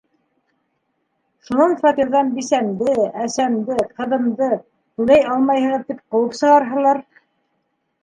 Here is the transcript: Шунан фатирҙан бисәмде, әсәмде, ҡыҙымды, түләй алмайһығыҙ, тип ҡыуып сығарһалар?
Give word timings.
Шунан 1.49 1.75
фатирҙан 1.83 2.31
бисәмде, 2.39 2.97
әсәмде, 3.27 3.79
ҡыҙымды, 4.01 4.51
түләй 4.67 5.31
алмайһығыҙ, 5.37 5.89
тип 5.93 6.05
ҡыуып 6.05 6.39
сығарһалар? 6.45 7.07